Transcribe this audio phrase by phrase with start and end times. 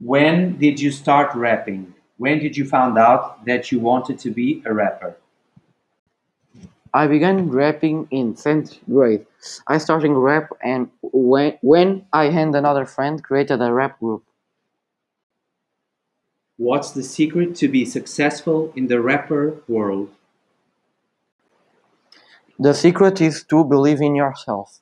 [0.00, 1.94] When did you start rapping?
[2.16, 5.16] When did you find out that you wanted to be a rapper?
[6.92, 9.26] I began rapping in 10th grade.
[9.66, 14.24] I started rap and when, when I and another friend created a rap group.
[16.56, 20.10] What's the secret to be successful in the rapper world?
[22.58, 24.80] The secret is to believe in yourself.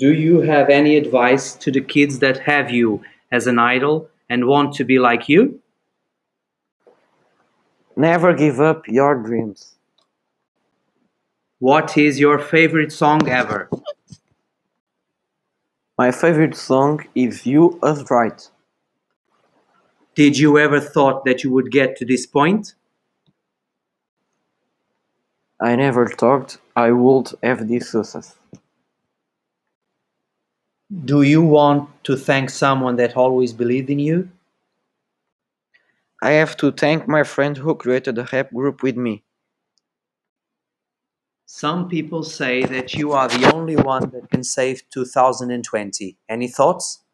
[0.00, 4.46] Do you have any advice to the kids that have you as an idol and
[4.46, 5.60] want to be like you?
[7.96, 9.74] Never give up your dreams.
[11.58, 13.68] What is your favorite song ever?
[15.98, 18.40] My favorite song is You Us Right.
[20.14, 22.74] Did you ever thought that you would get to this point?
[25.60, 28.34] I never thought I would have this success.
[30.90, 34.28] Do you want to thank someone that always believed in you?
[36.20, 39.22] I have to thank my friend who created the rap group with me.
[41.46, 46.16] Some people say that you are the only one that can save 2020.
[46.28, 47.04] Any thoughts?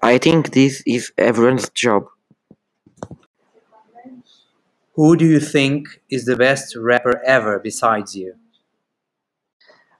[0.00, 2.06] I think this is everyone's job.
[4.94, 8.34] Who do you think is the best rapper ever besides you?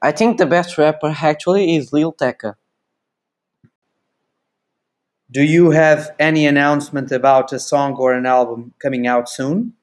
[0.02, 2.56] I think the best rapper actually is Lil Tecca.
[5.30, 9.74] Do you have any announcement about a song or an album coming out soon?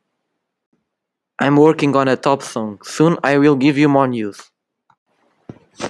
[1.40, 2.80] I'm working on a top song.
[2.84, 4.52] Soon I will give you more news.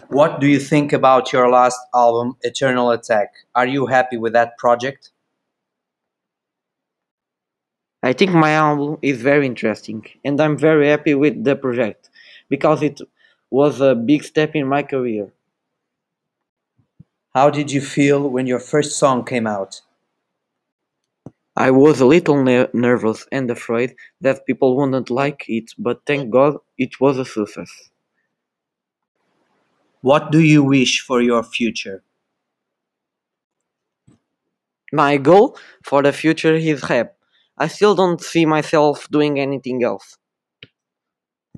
[0.10, 3.34] What do you think about your last album, Eternal Atake?
[3.56, 5.12] Are you happy with that project?
[8.04, 12.10] I think my album is very interesting and I'm very happy with the project
[12.48, 13.02] because it
[13.52, 15.32] was a big step in my career.
[17.34, 19.82] How did you feel when your first song came out?
[21.56, 26.32] I was a little ner- nervous and afraid that people wouldn't like it, but thank
[26.32, 27.92] God it was a success.
[30.02, 32.04] What do you wish for your future?
[34.94, 37.16] My goal for the future is rap.
[37.58, 40.18] I still don't see myself doing anything else.